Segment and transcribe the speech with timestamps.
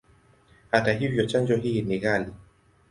[0.71, 2.33] Hata hivyo, chanjo hii ni ghali.